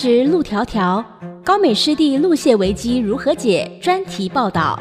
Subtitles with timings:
[0.00, 1.04] 繁殖路迢迢，
[1.44, 3.70] 高美湿地路蟹危机如何解？
[3.82, 4.80] 专题报道。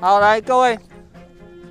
[0.00, 0.76] 好，来各位，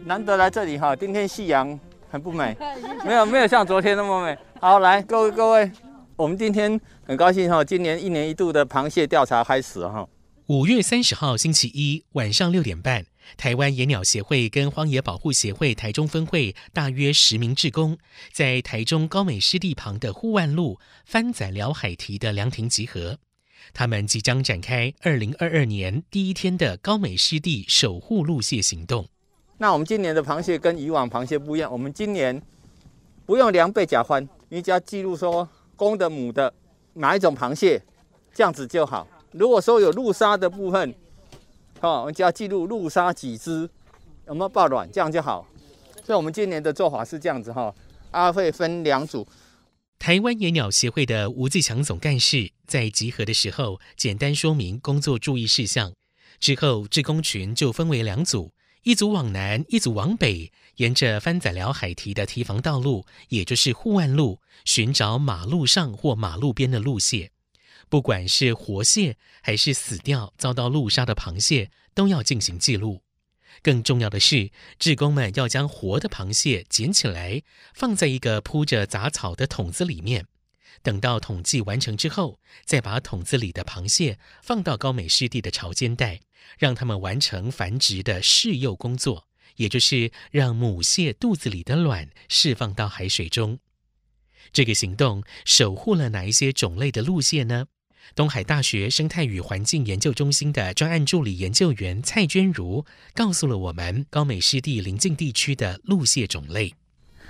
[0.05, 1.77] 难得来这里哈，今天夕阳
[2.09, 2.55] 很不美，
[3.03, 4.37] 没有没有像昨天那么美。
[4.61, 5.69] 好，来各位各位，
[6.15, 10.07] 我们今天很高兴哈，今年一年一度的螃蟹调查开始哈。
[10.47, 13.05] 五月三十号星期一晚上六点半。
[13.37, 17.97] 台湾野鸟协会跟荒野保护协会台中分会大约十名志工，
[18.33, 23.17] 在台中高美湿地旁的护腕路番仔寮海堤的凉亭集合。
[23.71, 29.07] 他们即将展开二零二二年第一天的高美湿地守护路蟹行动。
[29.59, 32.41] 那我们今年的螃蟹跟以往螃蟹不一样，我们今年
[33.25, 35.47] 不用量背甲欢，你只要记录说
[35.77, 36.53] 公的母的
[36.95, 37.81] 哪一种螃蟹，
[38.33, 39.07] 这样子就好。
[39.33, 40.93] 如果说有陆鲨的部分，
[41.81, 43.67] 哦，我们就要记录陆鲨几只，
[44.27, 45.45] 有没有抱卵，这样就好。
[46.05, 47.73] 所以，我们今年的做法是这样子哈，
[48.11, 49.27] 啊，会分两组。
[49.97, 55.93] 台湾野鸟协会的吴自强总干事在集合的时候，简单说明工作注意事项。
[56.39, 58.51] 之后，志工群就分为两组，
[58.83, 67.31] 一组往南，一组往北，沿着番仔寮海堤的堤防道路，也就是护岸路，寻找马路上或马路边的路线。
[67.89, 73.01] 不管是活蟹还是死掉遭到路杀的螃蟹，都要进行记录。
[73.61, 77.43] 更重要的是，志工们要将活的螃蟹捡起来，
[77.73, 80.25] 放在一个铺着杂草的桶子里面。
[80.81, 86.21] 等到统计完成之后，再把桶子里的螃蟹放到高美湿地的潮间带，
[86.57, 93.59] 让它们完成繁殖的试幼工作，也就是让母蟹肚子里的卵释放到海水中。
[94.51, 97.67] 这个行动守护了哪一些种类的陆蟹呢？
[98.15, 106.73] 东海大学生态与环境研究中心的专案助理研究员蔡娟如告诉了我们高美湿地邻近地区的陆蟹种类。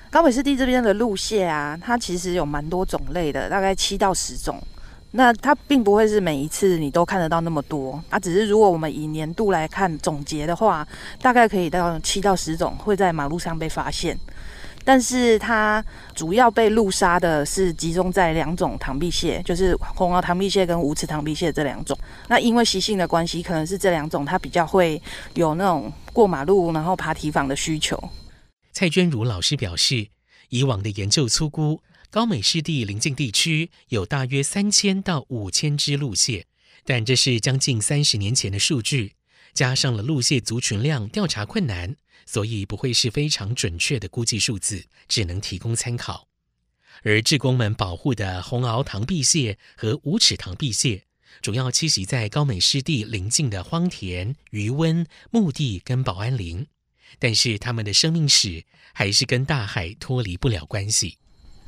[0.10, 4.62] 高美湿地这边的陆蟹啊，它其实有蛮多种类的，大概七到十种。
[5.16, 10.88] 那它并不会是每一次你都看得到那么多，啊，只是如果我们以年度来看总结的话，
[11.22, 14.18] 大概可以到七到十种会在马路上被发现。
[14.86, 15.84] 但是它
[16.14, 21.98] 主要被路杀的是集中在两种塘壁蟹，就是红螯塘壁蟹跟无齿塘壁蟹这两种。
[22.28, 25.02] 那因为习性的关系，可能是这两种它比较会
[25.36, 27.98] 有那种过马路然后爬堤防的需求。
[28.72, 30.08] 蔡娟如老师表示，
[30.50, 36.46] 以往的研究粗估，高美湿地邻近地区有大约三千到五千只陆蟹，
[36.86, 39.14] 但这是将近三十年前的数据，
[39.54, 41.96] 加上了陆蟹族群量调查困难。
[42.26, 46.28] 所以不会是非常准确的估计数字，只能提供参考。
[47.04, 51.04] 而志工们保护的红螯塘碧蟹和无齿塘碧蟹，
[51.42, 56.66] 主要栖息在高美湿地邻近的荒田、渔温、墓地跟保安林，
[57.20, 58.64] 但是它们的生命史
[58.94, 61.18] 还是跟大海脱离不了关系。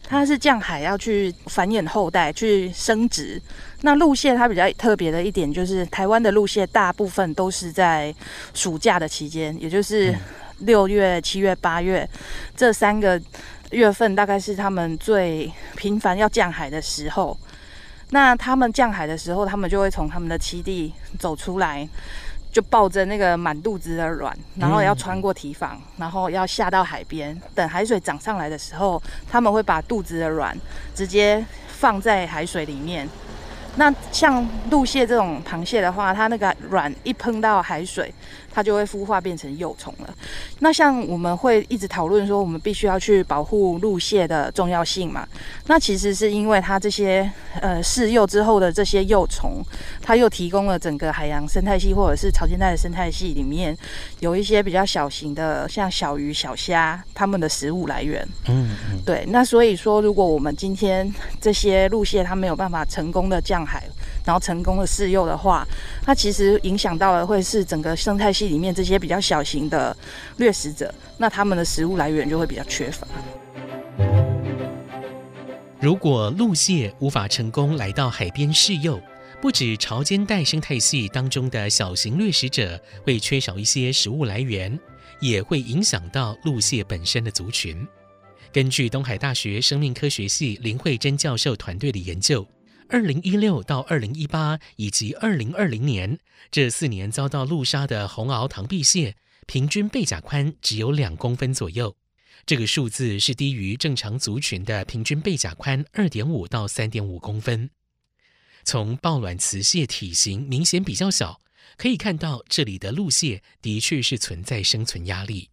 [0.08, 3.42] 它是降海要去繁衍后代、去生殖。
[3.82, 8.14] 那陆蟹它比较特别的一点就是，台湾的陆蟹大部分都是在
[8.54, 10.20] 暑假的期间，也就是、嗯。
[10.60, 12.08] 六月、七月、八月
[12.56, 13.22] 这三个
[13.72, 17.38] 月份，大概是他们最频繁要降海的时候。
[18.12, 21.88] 那他们降海的时候，他们就会从他们的栖地走出来，
[22.52, 27.38] 就抱着那个满肚子的卵，然后要穿过堤防，然后要下到海边。
[27.56, 30.56] 等海水涨上来的时候，他们会把肚子的卵
[30.94, 33.10] 直接放在海水里面。
[33.78, 38.14] 那像陆蟹这种螃蟹的话，它那个卵一碰到海水，
[38.56, 40.16] 它就会孵化变成幼虫了。
[40.60, 45.28] 那像我们会一直讨论说，我们必须要去保护陆蟹的重要性嘛？
[45.68, 47.30] 那其实是因为它这些
[47.60, 49.62] 呃试幼之后的这些幼虫，
[50.02, 53.78] 它又提供了整个海洋生态系或者是潮间带的生态系里面
[54.22, 58.26] 有一些比较小型的，像小鱼、小虾，它们的食物来源。
[58.48, 59.02] 嗯嗯。
[59.06, 63.84] 对，那所以说，如果我们今天这些陆蟹它没有办法成功的降海，
[64.26, 65.66] 然后成功的试幼的话，
[66.02, 69.96] 它其实影响到的会是整个生态系里面这些比较小型的
[70.38, 73.08] 掠食者，那它们的食物来源就会比较缺乏。
[75.80, 79.00] 如果陆蟹无法成功来到海边试幼，
[79.40, 84.80] 不止潮间带生态系当中的小型掠食者会缺少一些食物来源，
[85.20, 87.88] 也会影响到陆蟹本身的族群。
[88.52, 92.48] 根据东海大学生命科学系林慧珍教授团队的研究，
[92.88, 96.20] 二零一六到二零一八以及二零二零年
[96.52, 99.16] 这四年遭到路杀的红螯螳臂蟹，
[99.48, 101.96] 平均背甲宽只有两公分左右。
[102.46, 107.72] 这个数字是低于正常族群的平均背甲宽二点五到三点五公分。
[108.64, 111.42] 从抱卵雌蟹体型明显比较小，
[111.78, 115.50] 可以看到这里的陆蟹的确是存在生存压力。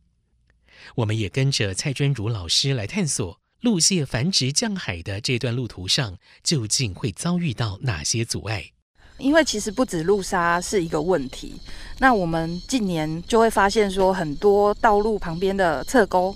[0.97, 8.73] 我们也跟着蔡娟如老师来探索陆蟹繁殖降海的这段路途上，究竟会遭遇到哪些阻碍？
[9.19, 11.55] 因为其实不止路杀是一个问题，
[12.01, 16.35] 那我们近年就会发现说，很多道路旁边的侧沟。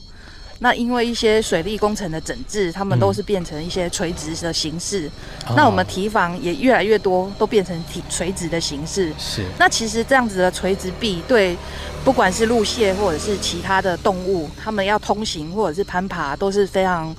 [0.58, 5.10] 那因为一些水利工程的整治，他们都是变成一些垂直的形式。
[5.48, 9.12] 嗯、那我们堤防也越来越多，都变成体垂直的形式。
[9.18, 9.44] 是。
[9.58, 11.56] 那其实这样子的垂直壁，对
[12.04, 17.14] 不管是路蟹或者是其他的动物，他们要通行或者是攀爬，都是非常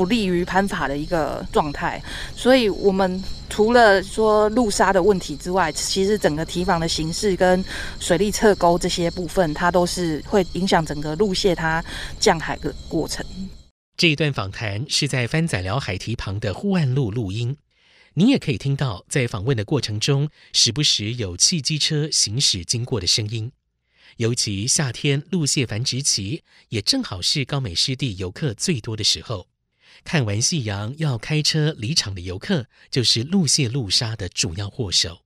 [0.00, 2.02] 不利于攀爬的一个状态。
[2.34, 3.22] 所以我们。
[3.52, 7.62] 除了说路沙的问题之外，其实整个堤防的形式跟
[7.98, 11.84] 水利侧沟这些部分，它都是会影响整个路蟹它
[12.20, 13.26] 降海的过程。
[13.96, 17.56] 这一段访谈是在番仔寮海堤旁的护岸路录音，
[18.14, 23.50] 你也可以听到在访问的过程中，时不时有汽机车行驶经过的声音。
[24.18, 29.49] 尤其夏天路蟹繁殖期，也正好是高美湿地游客最多的时候。
[30.04, 35.22] 看完夕阳要开车离场的游客，就是路蟹路杀的主要祸首。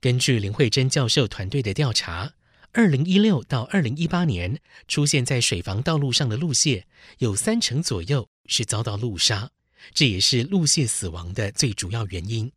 [0.00, 2.34] 根据林慧珍教授团队的调查，
[2.72, 6.86] 二零一六到二零一八年出现在水防道路上的路蟹，
[7.18, 9.50] 有三成左右是遭到路杀，
[9.94, 12.52] 这也是路蟹死亡的最主要原因。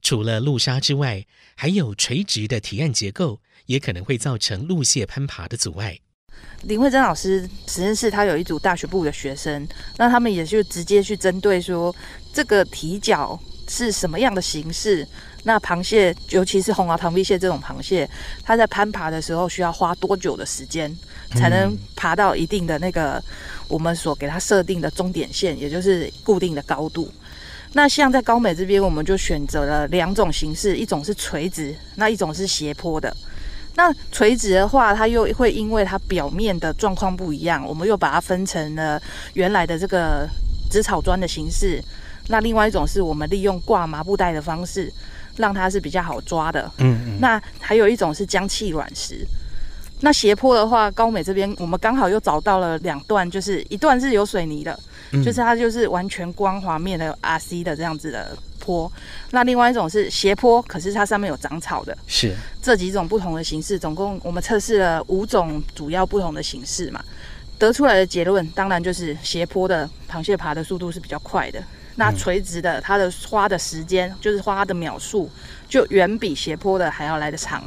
[0.00, 6.00] 除了路杀之外，还有垂直的堤岸结构，也可能会造成路蟹攀爬的阻碍。
[6.62, 9.66] 林慧珍老师实验室，他有一组大学部的学生，
[9.98, 11.94] 那他们也就直接去针对说，
[12.32, 13.38] 这个体角
[13.68, 15.06] 是什么样的形式？
[15.46, 18.08] 那螃蟹，尤其是红螯螳臂蟹这种螃蟹，
[18.42, 20.90] 它在攀爬的时候需要花多久的时间，
[21.34, 23.22] 才能爬到一定的那个
[23.68, 27.12] 我们所给它设定的终点线，也就是固定的高度？
[27.74, 33.14] 那像在高美这边，我们就选择了两种形式，一种是垂直，那一种是斜坡的。
[33.76, 39.00] 那垂直的话，它又会因为它表面的状况不一样，我们又把它分成了
[39.32, 40.28] 原来的这个
[40.70, 41.82] 紫草砖的形式。
[42.28, 44.92] 那另外一种是我们利用挂麻布袋的方式，
[45.36, 46.70] 让它是比较好抓的。
[46.78, 47.18] 嗯嗯。
[47.20, 49.26] 那还有一种是浆砌卵石。
[50.00, 54.78] 那斜坡的话，高美这边我们刚好又找到了两段，就是一段是有水泥的，
[55.12, 58.36] 就是它就是完全光滑面的 RC 的这样子的。
[58.60, 58.90] 坡，
[59.32, 62.34] 那另外一种是斜坡，可是它上面有长草的，是。
[62.62, 67.04] 这几种不同的形式，总共我们测试了五种主要不同的形式嘛，
[67.58, 71.62] 得出来的结论当然就是斜坡的螃蟹爬的速度是比较快的，
[71.96, 75.30] 那垂直的它的花的时间就是花的秒数
[75.68, 77.62] 就远比斜坡的还要来得长，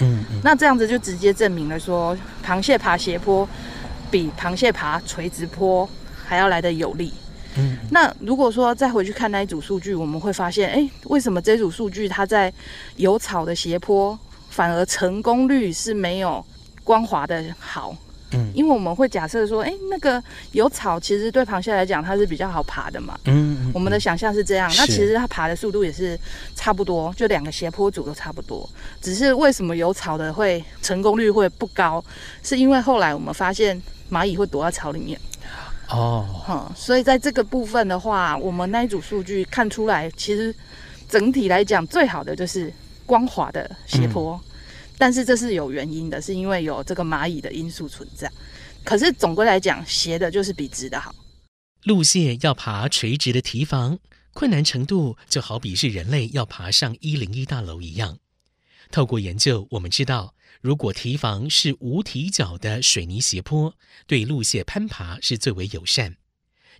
[0.00, 3.48] 嗯，嗯，那这样子就直接证明了说螃蟹爬斜坡
[4.10, 5.88] 比螃蟹爬垂直坡
[6.32, 7.12] 还要来的有力。
[7.58, 12.50] 嗯，那如果说再回去看那一组数据，我们会发现，哎，为什么这组数据它在
[12.96, 14.18] 有草的斜坡
[14.48, 16.42] 反而成功率是没有
[16.82, 17.94] 光滑的好？
[18.30, 23.14] 嗯，因为我们会假设说，哎，那个有草其实对螃蟹来讲它是比较好爬的嘛。
[23.26, 24.72] 嗯，嗯，我们的想象是这样。
[24.78, 26.18] 那其实它爬的速度也是
[26.56, 28.66] 差不多，就两个斜坡组都差不多。
[29.02, 32.02] 只是为什么有草的会成功率会不高？
[32.42, 33.78] 是因为后来我们发现
[34.10, 35.20] 蚂蚁会躲在草里面。
[35.92, 40.54] 哦，好，所以在这个部分的话，我们那一组数据看出来，其实
[41.08, 42.72] 整体来讲最好的就是
[43.04, 44.40] 光滑的斜坡，嗯，
[44.96, 48.30] 但是这是有原因的，是因为有这个蚂蚁的因素存在。
[48.82, 51.14] 可是总归来讲，斜的就是比直的好。
[51.84, 53.98] 路线要爬垂直的堤防，
[54.32, 58.18] 困难程度就好比是人类要爬上一零一大楼一样。
[58.90, 60.34] 透过研究，我们知道。
[60.60, 66.16] 如果堤防是无堤脚的水泥斜坡，对陆蟹攀爬是最为友善。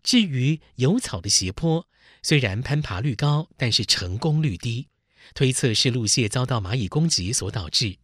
[0.03, 1.87] 至于有草的斜坡，
[2.23, 4.89] 虽然攀爬率高，但是成功率低，
[5.35, 7.97] 推测是陆蟹遭到蚂蚁攻击所导致。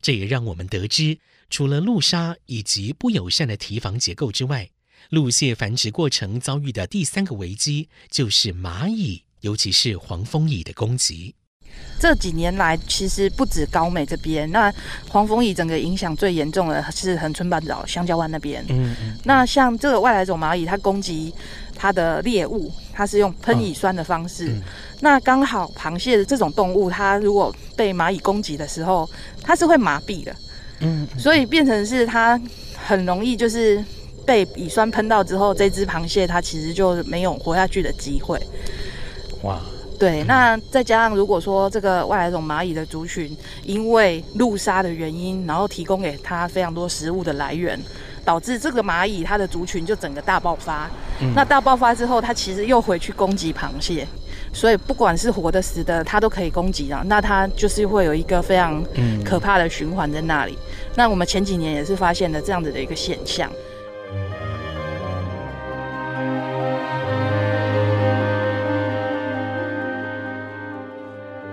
[0.00, 4.70] 这也让我们得知，除了路沙以及不友善的堤防结构之外，
[5.10, 11.34] 陆蟹繁殖过程遭遇的第三个危机就是蚂蚁，尤其是黄蜂蚁的攻击。
[12.00, 14.72] 这几年来，其实不止高美这边，那
[15.08, 18.64] 黄蜂蚁整个影响最严重的是恒春半岛香蕉湾那边。
[18.68, 19.18] 嗯嗯。
[19.24, 21.34] 那像这个外来种蚂蚁，它攻击
[21.76, 24.54] 它的猎物，它是用喷乙酸的方式。
[25.00, 29.08] 那刚好螃蟹的这种动物，它如果被蚂蚁攻击的时候，
[29.42, 30.32] 它是会麻痹的。
[30.78, 31.04] 嗯。
[31.18, 32.40] 所以变成是它
[32.76, 33.84] 很容易就是
[34.24, 38.40] 被乙酸喷到之后，这只螃蟹它其实就没有活下去的机会。
[39.42, 39.60] 哇，
[39.98, 47.76] 对，那再加上如果说这个外来种蚂蚁的族群因为路杀的原因，然后提供给它非常多食物的来源，
[48.24, 50.88] 导致这个蚂蚁它的族群就整个大爆发。
[51.20, 54.06] 嗯、那大爆发之后，它其实又回去攻击螃蟹，
[54.52, 57.02] 所以不管是活的死的，它都可以攻击啊。
[57.06, 58.80] 那它就是会有一个非常
[59.24, 60.52] 可怕的循环在那里。
[60.52, 63.50] 嗯、那我们前几年也是发现了这样子的一个现象。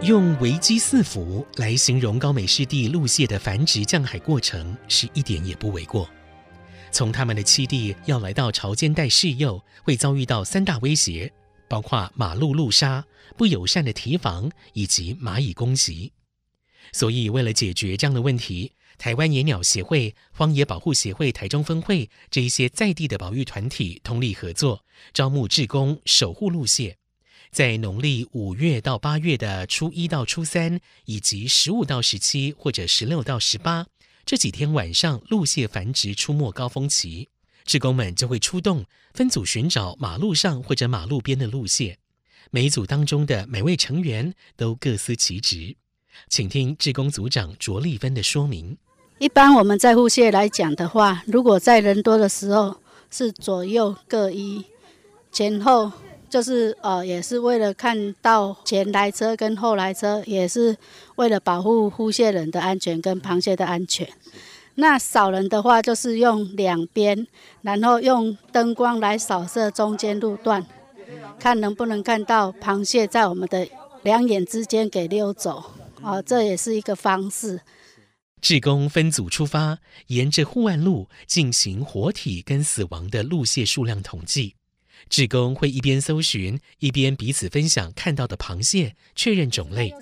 [0.05, 6.07] 用危机四伏来形容高美湿地陆蟹的繁殖降海过程，是一点也不为过。
[6.91, 11.33] 从他们的栖地要来到潮间带释幼，会遭遇到三大威胁，
[11.67, 13.03] 包括马路路杀、
[13.35, 16.13] 不友善的提防以及蚂蚁攻击。
[16.91, 24.85] 所以，为了解决这样的问题，台湾野鸟协会、荒野保护协会台中分会这一些在地的保育团体通力合作，
[25.15, 26.97] 招募志工守护陆蟹。
[27.55, 33.85] 在农历五月到八月的初一到初三，以及十五到十七或者十六到十八
[34.25, 37.29] 这几天晚上，陆蟹繁殖出没高峰期，
[37.63, 38.83] 志工们就会出动，
[39.13, 41.97] 分组寻找马路上或者马路边的陆蟹。
[42.51, 45.77] 每组当中的每位成员都各司其职，
[46.27, 48.77] 请听志工组长卓丽芬的说明。
[49.17, 54.65] 一般我们在护蟹来讲的话，如果在人多的时候，是左右各一，
[55.31, 55.93] 前后。
[56.29, 60.75] 就是呃，也是为了看到前来车跟后来车，也是
[61.15, 64.07] 为了保护护蟹人的安全跟螃蟹的安全。
[64.75, 67.27] 那扫人的话，就是用两边，
[67.61, 70.65] 然后用灯光来扫射中间路段，
[71.39, 73.67] 看能不能看到螃蟹在我们的
[74.03, 75.63] 两眼之间给溜走。
[76.01, 77.61] 啊、这也是一个方式。
[78.41, 84.55] 志工分组出发，沿着护岸路进行活体跟死亡的陆蟹数量统计。
[85.09, 89.93] 志工会一边搜寻，一边彼此分享看到的螃蟹，确认种类。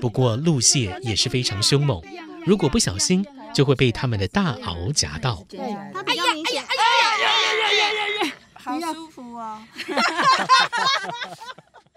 [0.00, 2.02] 不过陆蟹也是非常凶猛，
[2.44, 5.44] 如果不小心，就会被他们的大螯夹到。
[5.48, 5.58] 对，
[5.92, 6.62] 它比较明显。
[6.62, 7.28] 哎呀哎呀
[7.62, 7.84] 哎呀
[8.20, 8.34] 哎呀！
[8.54, 9.62] 好舒服哦。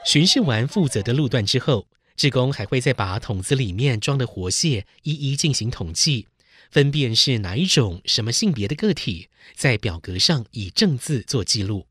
[0.05, 6.27] 巡视完负责的路段之后，志工还会再把桶子里面装的活蟹一一进行统计，
[6.71, 11.85] 分辨是哪一种、什么性别的个体，在表格上以正字做记录。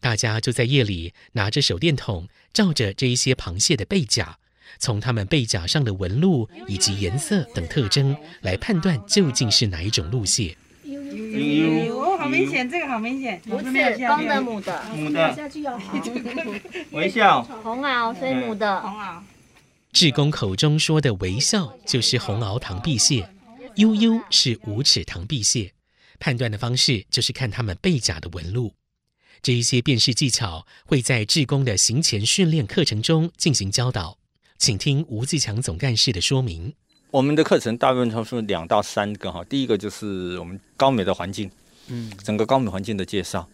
[0.00, 4.38] 大家就在夜里拿着手电筒，照着这一些螃蟹的背甲，
[4.78, 10.56] 从它们背甲上的纹路以及颜色等特征来判断究竟是哪一种陆蟹。
[11.90, 15.80] 哦，好明显，这个好明显，不是公的母的，母的下去要，
[16.92, 18.80] 微笑，红螯，所以母的。
[18.80, 19.20] 红螯。
[19.92, 23.28] 志工口中说的微笑就是红螯螳臂蟹，
[23.76, 25.72] 悠悠是无齿螳臂蟹。
[26.20, 28.74] 判断的方式就是看它们背甲的纹路。
[29.42, 34.18] 这一些辨识技巧会在志工的行前训练课程中进行教导，
[34.58, 36.74] 请听吴自强总干事的说明。
[37.10, 41.50] 我们的课程大部分都是两到三个哈，第一个就是我们高美的环境，
[41.86, 43.48] 嗯，整个高美环境的介绍，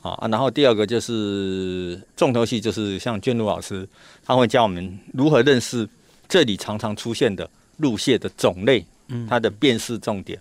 [0.00, 3.86] 啊，然后第二个就是重头戏，就是像娟茹老师，
[4.24, 5.86] 他会教我们如何认识
[6.26, 10.40] 这里常常出现的路蟹的种类，嗯，它的辨识重点。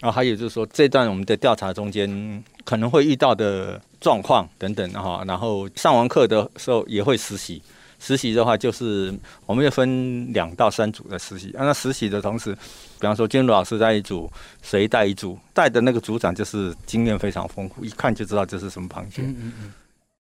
[0.00, 5.22] 然后还有就是说，这段我们的调查中间可能会遇到的状况等等哈。
[5.26, 7.62] 然后上完课的时候也会实习，
[7.98, 9.12] 实习的话就是
[9.46, 11.50] 我们要分两到三组的实习。
[11.54, 14.30] 那实习的同时，比方说金如老师带一组，
[14.62, 19.22] 谁带一组，带的那个组长就是经验非常丰富，一看就知道这是什么螃蟹。
[19.22, 19.72] 嗯嗯嗯。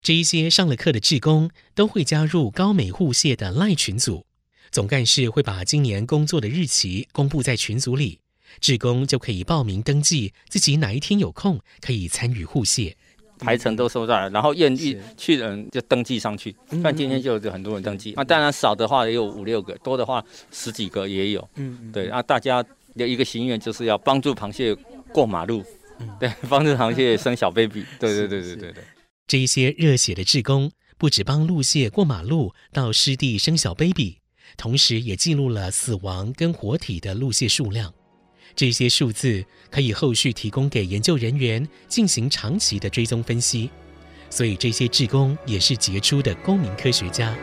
[0.02, 4.26] 这一些上了课的志工都会加入高美护蟹的赖群组，
[4.70, 8.20] 总干事会把今年工作的日期公布在群组里。
[8.60, 12.98] 志工就可以报名登记，自己哪一天有空可以参与护蟹，
[13.40, 16.56] 排程都收到了，然后愿意去的人就登记上去。
[16.70, 21.50] 那今天就有很多人登记，那当然少的话也有五六个，多的话十几个也有。
[21.56, 22.64] 嗯，对，那大家
[22.96, 24.76] 的一个心愿就是要帮助螃蟹
[25.12, 25.64] 过马路，
[26.20, 27.86] 对，帮助螃蟹生小 baby。
[28.00, 28.84] 对对对对对对。
[29.28, 34.18] 这一些热血的志工，不止帮陆蟹过马路到湿地生小 baby，
[34.58, 37.94] 同时也记录了死亡跟活体的陆蟹数量。
[38.56, 43.70] 这些数字可以后续提供给研究人员进行长期的追踪分析，
[44.30, 47.36] 所以这些志工也是杰出的公民科学家。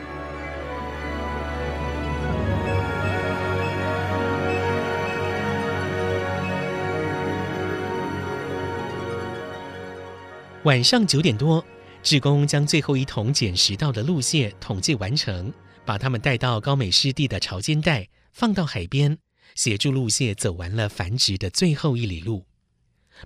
[10.65, 11.65] 晚上九点多，
[12.03, 15.53] 志工将最后一桶捡拾到的路线统计完成，
[15.87, 19.17] 把它们带到高美湿地的潮间带，放到海边。
[19.55, 22.47] 协助陆蟹走完了繁殖的最后一里路，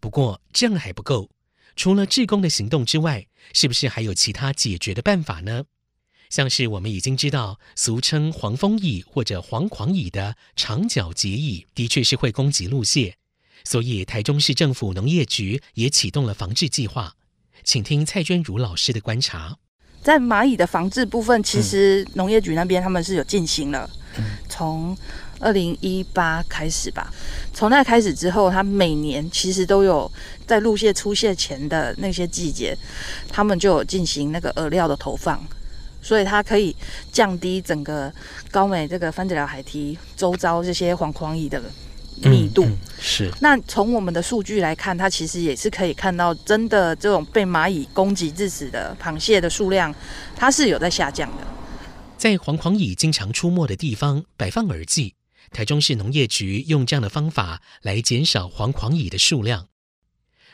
[0.00, 1.30] 不过这样还不够。
[1.76, 5.64] 除了志工的行动之外，是不是还有其他解决的办法呢？
[6.30, 13.16] 像是我们已经知道，俗称黄蜂蚁或者黄狂蚁的长脚结蚁，的确是会攻击陆蟹，
[13.64, 17.14] 所以台中市政府农业局也启动了防治计划。
[17.62, 19.58] 请听蔡娟如老师的观察。
[20.02, 23.88] 在蚂蚁的防治部分，其实农业局那边他们是有进行了，
[24.48, 24.96] 从
[25.44, 27.12] 二零一八开始吧。
[27.52, 30.10] 从那开始之后，他每年其实都有
[30.46, 32.76] 在陆蟹出蟹前的那些季节，
[33.28, 35.38] 他们就有进行那个饵料的投放，
[36.00, 36.74] 所以它可以
[37.12, 38.12] 降低整个
[38.50, 41.62] 高美这个番子寮海堤周遭这些黄狂蚁的。
[42.22, 43.32] 密度、嗯嗯、是。
[43.40, 49.92] 那从我们的数据来看，它其实也是可以看到，真的这种被蚂蚁攻击致死的螃蟹的数量，
[50.36, 51.44] 它是有在下降的。
[52.16, 55.14] 在黄狂蚁经常出没的地方摆放饵剂，
[55.54, 59.68] 台中市农业局用这样的方法来减少黄狂蚁的数量。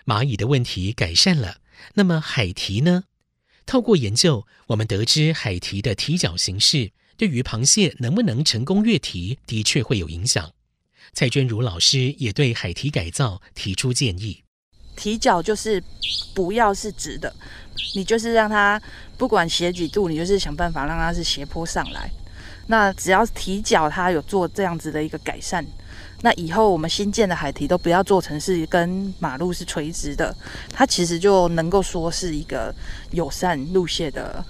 [0.05, 1.57] 蚂蚁的问题改善了，
[1.95, 3.05] 那么海堤呢？
[3.65, 10.53] 透过研究，我们得知海堤的堤脚形式对于螃蟹能不能成功越堤，的确会有影响。
[11.15, 14.45] 蔡娟如老师也对海堤改造提出建议：
[14.97, 15.83] 堤脚就是
[16.35, 17.35] 不要是直的，
[17.95, 18.81] 你就是让它
[19.17, 22.11] 不管斜几度，你就是想办法让它是斜坡上来。
[22.71, 25.67] 那只要提脚它有做这样子的一个改善，
[26.23, 30.35] 那以后我们新建的海堤都不要做成是跟马路是垂直的，
[30.73, 32.73] 它其实就能够说是一个
[33.11, 34.45] 友善路线的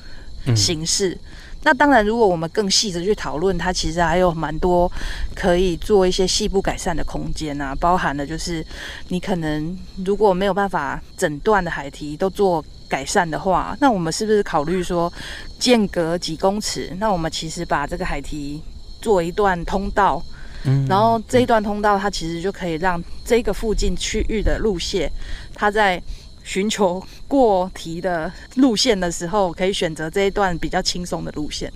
[0.55, 1.11] 形式。
[1.11, 1.19] 嗯
[1.63, 4.91] 那当然，如果我们更细的去讨论，它其实还有蛮多
[5.35, 8.65] 可以做一些细部改善的空间啊，包含了就是
[9.09, 15.11] 你可能如果没有办法整段的海堤都做改善的话，那我们是不是考虑说
[15.59, 16.95] 间隔几公尺？
[16.99, 18.61] 那我们其实把这个海堤
[19.01, 20.23] 做一段通道，
[20.65, 25.11] 嗯，然后这一段通道它其实就可以让这个附近区域的路线，
[25.55, 26.03] 它在。
[26.43, 31.71] 寻求过堤的路线的时候，可以选择这一段比较轻松的路线。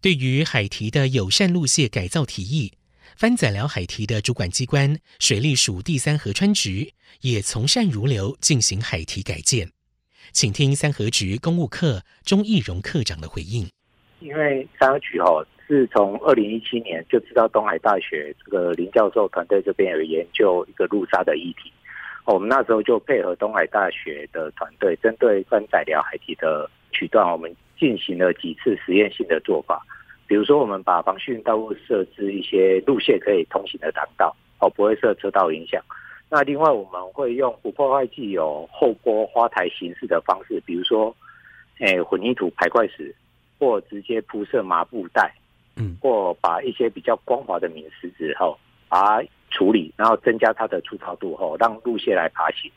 [0.00, 2.72] 对于海堤的友善路线改造提议，
[3.16, 9.73] 番仔寮海堤的主管机关水利署第三河川局也从善如流进行海堤改建。
[10.34, 13.70] 请听三河局公务课钟义荣课长的回应。
[14.18, 21.70] 因为三河局哦，是从二零一七年就知道东海大学这个林教授团队这边有研究一个路杀的议题。
[22.24, 29.86] 我们那时候就配合东海大学的团队，针对番仔寮海体的区段，我们进行了几次实验性的做法。
[30.26, 35.80] 比如说，我们把防汛道路设置一些路线可以通行的挡道，哦，不会设车道影响。
[36.36, 41.14] 那另外，我们会用不破坏既有后坡花台形式的方式，比如说，
[41.78, 43.14] 诶，混凝土排块石，
[43.56, 45.32] 或直接铺设麻布袋，
[45.76, 52.68] 嗯，或把一些比较光滑的敏石子后，把它处理，然后增加它的粗糙度后，让陆蟹来爬行。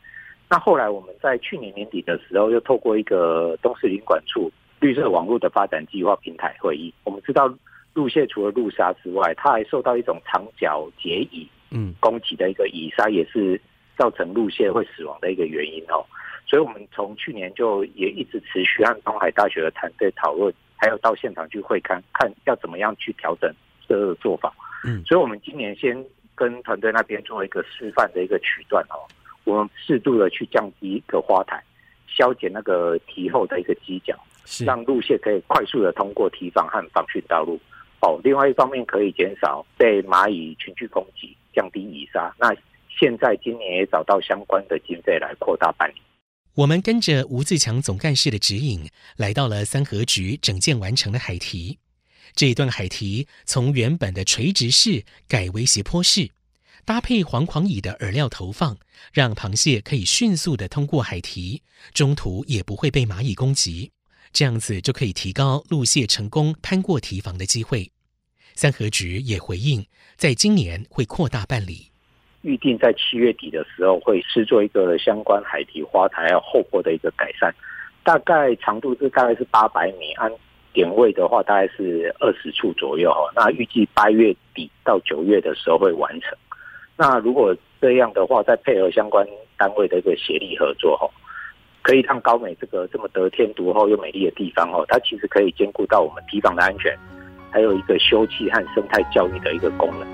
[0.48, 7.52] 那后来我们在去年年底的时候，又透过一个东势林管处绿色网络的发展计划平台会议，我们知道
[7.96, 13.60] 路蟹除了路沙之外，它还受到一种长脚结蚁嗯攻击的一个蚁鲨，也是
[13.98, 16.06] 造成路线会死亡的一个原因哦。
[16.46, 23.54] 所以我们从去年就也一直持续和东海大学的团队讨论，还有到现场去会看，看要怎么样去调整
[23.88, 24.54] 这个做法。
[24.86, 26.06] 嗯，所以我们今年先。
[26.40, 29.02] 跟团队那边做一个示范的一个区段哦，
[29.44, 31.60] 我们适度的去降低一个花台，
[32.06, 34.16] 消减那个堤后的一个犄角，
[34.64, 37.60] 让路线可以快速的通过堤防和防汛道路。
[38.02, 42.32] 哦，另外一方面可以减少被蚂蚁群聚攻击，降低以上。
[42.38, 42.54] 那
[43.00, 45.96] 现在今年也找到相关的经费来扩大办理。
[46.54, 51.80] 我们跟着吴自强总干事的指引，来到了三河局整建完成的海堤。
[52.34, 56.30] 这一段海堤从原本的垂直式改为斜坡式，
[56.86, 58.78] 搭配黄狂蚁的饵料投放，
[59.12, 61.62] 让螃蟹可以迅速地通过海堤，
[61.94, 63.92] 中途也不会被蚂蚁攻击。
[64.34, 67.90] 这样子就可以提高陆蟹成功攀过堤防的机会。
[68.58, 71.92] 三河局也回应，在今年会扩大办理，
[72.42, 77.54] 预定在七月底的时候会施作一个相关海堤花台还有后坡的一个改善，
[78.04, 80.32] 大概长度是大概是八百米，按。
[80.74, 83.32] 点位的话，大概是二十处左右哈。
[83.36, 86.38] 那预计八月底到九月的时候会完成。
[86.96, 89.26] 那如果这样的话，再配合相关
[89.58, 91.10] 单位的一个协力合作哈，
[91.82, 96.96] 可以让高美这个这么得天独厚又美丽的地方哈，它其实可以兼顾到我们堤防的安全，
[97.52, 100.08] 还有一个休憩和生态教育的一个功能。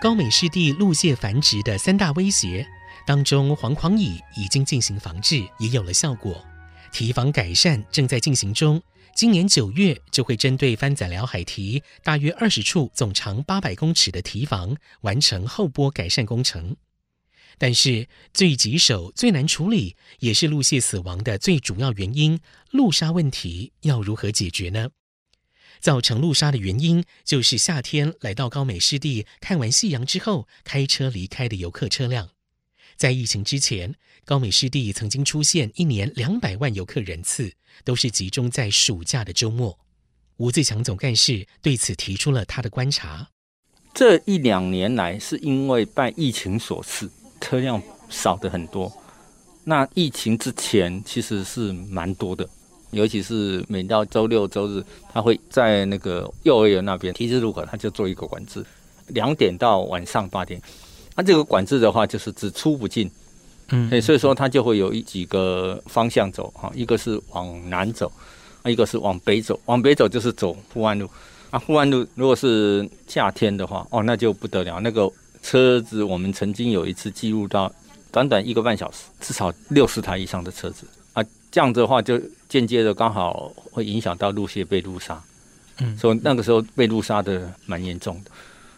[0.00, 2.66] 高美湿地陆蟹繁殖的三大威胁。
[3.06, 6.44] 当中黄狂蚁已经进行防治，也有了效果。
[6.92, 8.82] 堤防改善正在进行中，
[9.14, 16.76] 今年九月就会针对番仔寮海堤大约二十处总长八百公尺的堤防完成后波改善工程。
[17.58, 22.40] 但是最棘手、最难处理，也是陆蟹死亡的最主要原因——
[22.70, 24.90] 路杀问题，要如何解决呢？
[25.80, 32.30] 造成路杀的原因，就是夏天来到高美湿地看完夕阳之后，开车离开的游客车辆。
[32.96, 33.94] 在疫情之前，
[34.24, 37.52] 高美湿地曾经出现一年两百万游客人次，
[37.84, 39.78] 都是集中在暑假的周末。
[40.38, 43.30] 吴自强总干事对此提出了他的观察：
[43.94, 47.08] 这一两年来，是因为拜疫情所赐。
[47.40, 48.90] 车辆少的很多，
[49.64, 52.48] 那疫情之前其实是蛮多的，
[52.90, 58.64] 尤其是每到周六周日，他会在那个幼儿园那边提示路口，他就做一个管制，
[59.08, 60.60] 两点到晚上八点。
[61.14, 63.10] 那这个管制的话，就是只出不进，
[63.68, 68.10] 嗯，所以说他就会有一几个方向走哈，一个是往南走，
[68.64, 71.08] 一个是往北走，往北走就是走富安路，
[71.50, 75.10] 啊，富安路如果是夏天的话，哦，那就不得了，那个。
[75.42, 77.72] 车子，我们曾经有一次记录到，
[78.10, 85.22] 短短一个半小时，至少六十台以上的车子啊，这样子的话就间接的刚好会影响到陆蟹被路杀，
[85.78, 88.30] 嗯，所以那个时候被路杀的蛮严重的。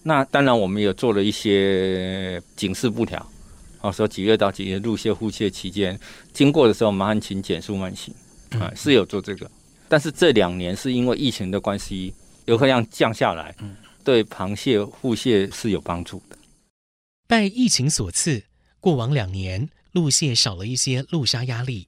[0.03, 3.25] 那当然我们也做了一些警示布条，
[3.81, 5.99] 啊，说几月到几月陆蟹护蟹期间
[6.33, 8.15] 经过的时候，麻烦请减速慢行，
[8.59, 9.51] 啊，是有做这个。
[9.89, 12.15] 但是这两年是因为疫情的关系，
[12.47, 13.55] 游客量降下来，
[14.03, 16.37] 对螃蟹护蟹是有帮助的。
[17.31, 18.43] 拜疫情所赐，
[18.81, 21.87] 过往两年路蟹少了一些路杀压力。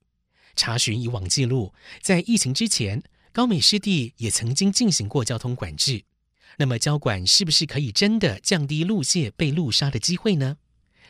[0.54, 3.02] 查询以往记录，在疫情之前，
[3.32, 6.04] 高美湿地也曾经进行过交通管制。
[6.58, 10.58] 那么，交管是不是可以真的降低路蟹被路杀的机会呢？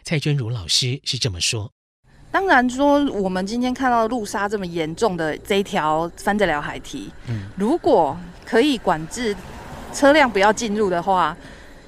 [0.02, 1.70] 蔡娟如老师是这么说：
[2.30, 9.36] 当然说，我们今天看到路杀这么严重的这一条番仔寮海堤，嗯，如果可以管制
[9.92, 11.36] 车辆不要进入的话。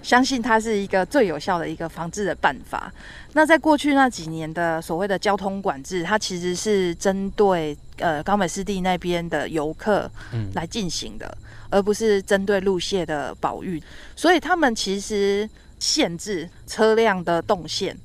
[0.05, 2.93] 相信它是一个最有效的一个防治的办法。
[3.33, 10.09] 那在过去那几年的所谓的交通管制，它其实是针对呃高美湿地那边的游客
[10.53, 13.83] 来进行的，嗯、而不是针对路线的保育。
[14.15, 17.97] 所以他们其实限制车辆的动线，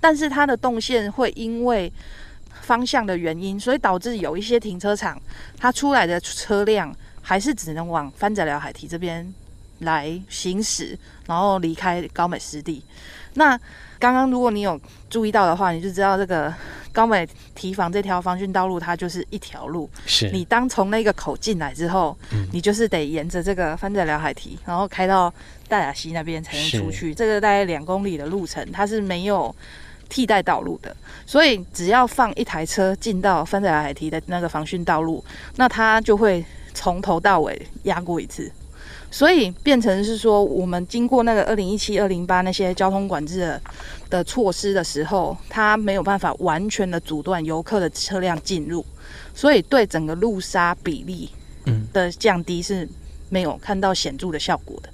[0.00, 1.92] 但是它的动线会因为
[2.62, 5.20] 方向的原因，所以导致有一些停车场
[5.58, 9.32] 它出来的车辆还是只能往翻仔寮海堤这边
[9.82, 12.82] 来行驶，然后离开高美湿地。
[13.34, 13.58] 那
[13.98, 16.52] 刚刚如果你有注意到的话，你就知道这个
[16.92, 19.88] 高美堤防这条防汛道路，它就是一条路。
[20.04, 25.32] 是你当从那个口进来之后，嗯、你就是得沿着这个番仔寮海堤，然后开到
[25.68, 27.14] 大雅溪那边才能出去。
[27.14, 29.54] 这个大概两公里的路程，它是没有
[30.08, 30.94] 替代道路的。
[31.24, 35.24] 所以只要放一台车进到番仔寮海堤的那个防汛道路，
[35.56, 38.50] 那它就会从头到尾压过一次。
[39.12, 43.62] 所以变成是说，我们经过那个二零一七、二零八那些交通管制的
[44.08, 48.84] 的措施的时候，它没有办法完全的阻断游客的车辆进入，
[49.34, 51.28] 所以对整个路杀比例
[51.92, 52.88] 的降低是
[53.28, 54.88] 没有看到显著的效果的。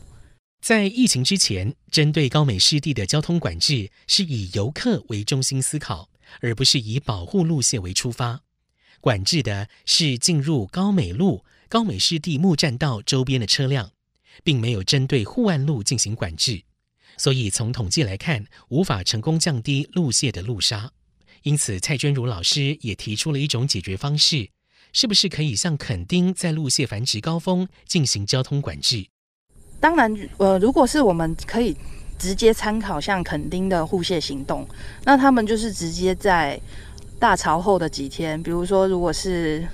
[0.60, 6.08] 在疫情之前，针对高美湿地的交通管制是以游客为中心思考，
[6.40, 8.40] 而不是以保护路线为出发，
[9.00, 13.92] 管制的是进入高美路、高美湿地木栈道周边的车辆。
[14.42, 16.62] 并没有针对护岸路进行管制，
[17.16, 20.90] 所以从统计来看，无法成功降低路蟹的路杀。
[21.42, 24.50] 因此，蔡娟如老师也提出了一种解决方式，
[24.92, 29.06] 是不是可以像垦丁在路蟹繁殖高峰进行交通管制？
[29.80, 31.76] 当然，呃，如果是我们可以
[32.18, 34.66] 直接参考像垦丁的护蟹行动，
[35.04, 36.60] 那他们就是直接在
[37.20, 39.64] 大潮后的几天，比如说，如果是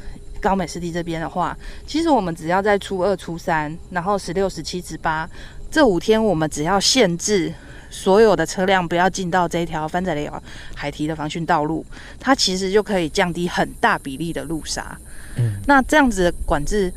[0.45, 5.27] 高美湿地这边的话，其实我们只要在初二、初三，然后十六、十七、十八
[5.71, 7.51] 这五天，我们只要限制
[7.89, 10.43] 所有的车辆不要进到这一条番仔寮
[10.75, 11.83] 海堤的防汛道路，
[12.21, 14.95] 它其实就可以降低很大比例的路杀。
[15.37, 16.93] 嗯，那这样子的管制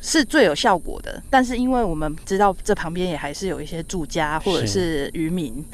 [0.00, 1.20] 是最有效果的。
[1.28, 5.64] 但是因为我们知道这旁边也还是有一些住家或者是渔民。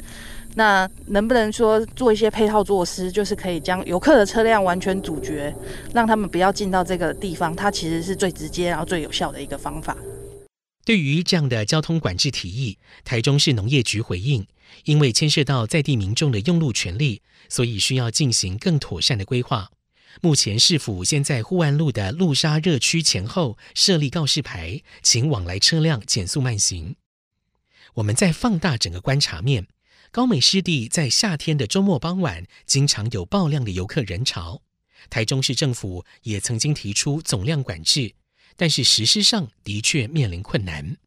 [0.55, 5.53] 那能不能说做一些配套措施，就是可以将游客的车辆完全阻绝，
[5.93, 7.55] 让他们不要进到这个地方？
[7.55, 9.97] 它其实是最直接然后最有效的一个方法。
[10.85, 14.45] 对于这样的交通管制提议，台中市农业局回应，
[14.83, 19.69] 因为牵涉到在地民众的用路权利，所以需要进行更妥善的规划。
[20.21, 26.95] 目前市府先在护岸路的路沙热区前后设立告示牌，请往来车辆减速慢行。
[27.95, 29.65] 我们再放大整个观察面。
[30.13, 34.61] 高美湿地在夏天的周末傍晚，经常有爆量的游客人潮。
[35.09, 38.13] 台中市政府也曾经提出总量管制，
[38.55, 40.97] 但是实施上的确面临困难。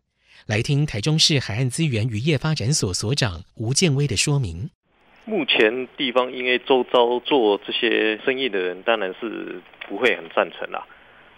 [0.47, 4.69] 来听台中市海岸资源渔业发展所所长吴建威的说明。
[5.25, 10.85] 目前地方因为周遭做这些生意的人，当然是不会很赞成啦。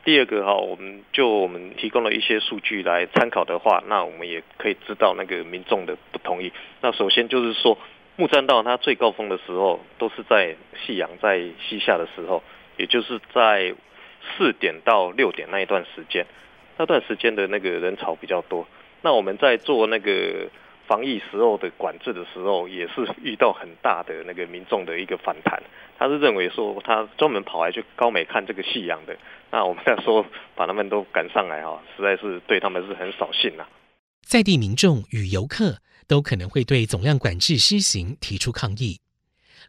[0.05, 6.51] 第二个哈，我们就我们提供了一些数据来参考的话，那我们也可以知道那个民众的不同意。
[6.81, 7.77] 那首先就是说，
[8.17, 10.57] 木栈道它最高峰的时候都是在
[10.87, 12.43] 夕阳在西下的时候，
[12.79, 13.75] 也就是在
[14.37, 16.25] 四点到六点那一段时间，
[16.79, 18.67] 那段时间的那个人潮比较多。
[19.03, 20.49] 那我们在做那个
[20.89, 25.63] 防疫时候的管制的时候，也是遇到很大的那个民众的一个反弹。
[25.99, 29.17] 他是认为说，他专门跑来去高美看这个夕阳的。
[29.51, 30.25] 那我们要说
[30.57, 33.67] 把他们都赶上来哈， 实在是对他们是很扫兴呐。
[34.23, 39.01] 在地民众与游客都可能会对总量管制施行提出抗议。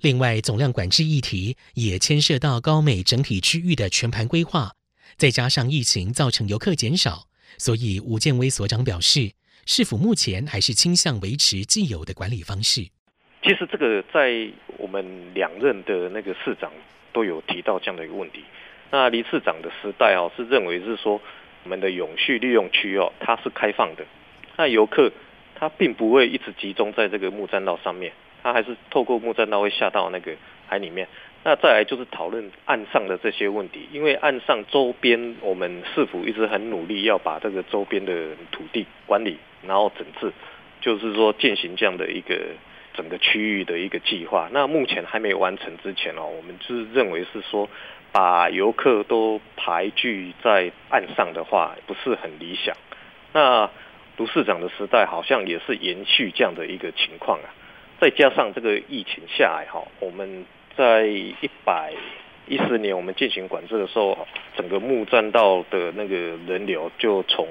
[0.01, 4.71] 另外，总量管制议题也牵涉到高美整体区域的全盘规划，
[5.17, 7.25] 再加上疫情造成游客减少。
[7.57, 9.31] 所以，吴建威所长表示，
[9.71, 12.81] 市府目前还是倾向维持既有的管理方式。
[13.43, 15.05] 其实，这个在我们
[15.35, 16.71] 两任的那个市长
[17.13, 18.43] 都有提到这样的一个问题。
[18.89, 21.21] 那黎市长的时代哦，是认为是说，
[21.63, 24.03] 我们的永续利用区哦，它是开放的。
[24.57, 25.11] 那游客
[25.53, 31.07] 他并不会一直集中在这个木栈道上面，他还是透过木栈道会下到那个海里面。
[31.41, 40.33] 那再来就是讨论岸上的这些问题，因为岸上周边我们市府一直很努力要把这个周边的土地管理，然后整治，
[40.81, 42.37] 就是说进行这样的一个
[42.93, 44.49] 整个区域的一个计划。
[44.51, 47.69] 那目前还没有完成之前哦，我们是认为是说
[48.11, 52.75] 把游客都排聚在岸上的话，不是很理想。
[53.31, 53.69] 那
[54.17, 57.47] 卢市长的时代好像也是延续这样的一个情况啊，
[58.01, 60.45] 再加上这个疫情下来哈，我们。
[60.79, 61.91] 在一百
[62.47, 66.15] 一十年，我们进行管制的时候，整个木栈道的那个
[66.47, 67.45] 人流就从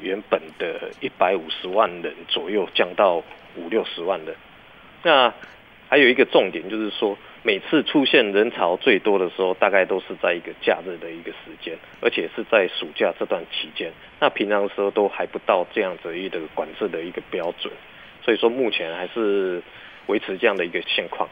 [0.00, 3.22] 原本的一百五十万人左右降到
[3.56, 4.34] 五六十万人。
[5.02, 5.34] 那
[5.90, 13.92] 还有一个重点就是说，每次出现人潮最多的时候，大概都是在一个假日的一个时间，而且是在暑假这段期间。
[14.18, 17.70] 那平常时候都还不到这样子一个管制的一个标准，
[18.24, 19.62] 所以说目前还是
[20.06, 21.28] 维持这样的一个现况。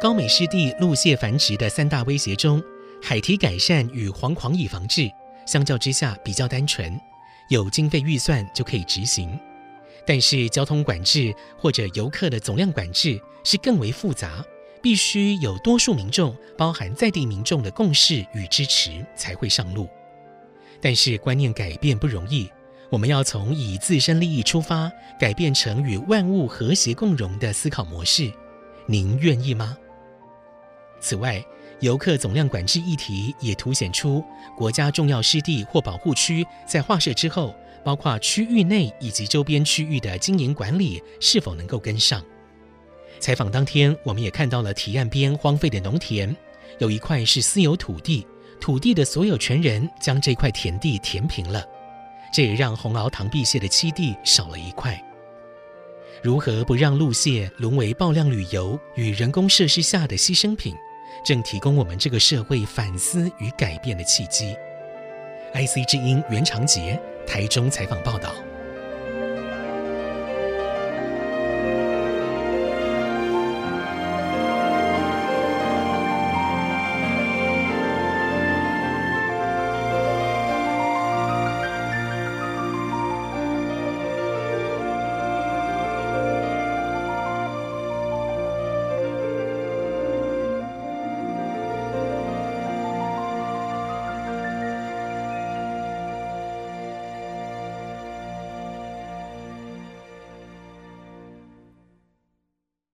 [0.00, 2.62] 高美湿地陆蟹繁殖的三大威胁中，
[3.02, 5.10] 海堤改善与黄狂蚁防治
[5.46, 7.00] 相较之下比较单纯，
[7.48, 9.38] 有经费预算就可以执行。
[10.06, 14.44] 但是交通管制或者游客的总量管制是更为复杂，
[14.82, 19.88] 必须有多数民众，包含在地民众的共识与支持才会上路。
[20.82, 22.50] 但是观念改变不容易，
[22.90, 28.30] 我们要从以自身利益出发，改变成与万物和谐共荣的思考模式。
[28.86, 29.78] 您愿意吗？
[31.04, 31.44] 此外，
[31.80, 34.24] 游客总量管制议题也凸显出
[34.56, 42.24] 国家重要湿地或保护区在划设之后，包括区域内以及周边区域的经营管理是否能够跟上。
[43.20, 46.34] 采访当天，我们也看到了堤岸边荒废的农田，
[46.78, 48.26] 有一块是私有土地，
[48.58, 51.62] 土地的所有权人将这块田地填平了，
[52.32, 54.98] 这也让红螯螳臂蟹的栖地少了一块。
[56.22, 60.74] 如何不让陆蟹沦为爆量旅游与人工设施下的牺牲品？
[61.22, 64.56] 正提供我们这个社会反思与改变的契机。
[65.52, 68.34] IC 之音袁长杰台中采访报道。